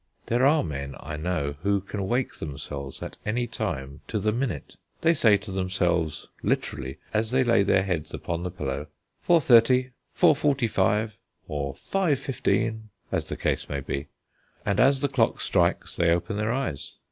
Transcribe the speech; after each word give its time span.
There 0.25 0.47
are 0.47 0.63
men 0.63 0.95
I 0.99 1.15
know 1.15 1.57
who 1.61 1.79
can 1.79 2.07
wake 2.07 2.33
themselves 2.37 3.03
at 3.03 3.17
any 3.23 3.45
time 3.45 4.01
to 4.07 4.17
the 4.17 4.31
minute. 4.31 4.75
They 5.01 5.13
say 5.13 5.37
to 5.37 5.51
themselves 5.51 6.27
literally, 6.41 6.97
as 7.13 7.29
they 7.29 7.43
lay 7.43 7.61
their 7.61 7.83
heads 7.83 8.11
upon 8.11 8.41
the 8.41 8.49
pillow, 8.49 8.87
"Four 9.19 9.41
thirty," 9.41 9.91
"Four 10.11 10.35
forty 10.35 10.65
five," 10.65 11.17
or 11.47 11.75
"Five 11.75 12.17
fifteen," 12.17 12.89
as 13.11 13.25
the 13.27 13.37
case 13.37 13.69
may 13.69 13.81
be; 13.81 14.07
and 14.65 14.79
as 14.79 15.01
the 15.01 15.07
clock 15.07 15.39
strikes 15.39 15.95
they 15.97 16.09
open 16.09 16.35
their 16.37 16.51
eyes. 16.51 16.93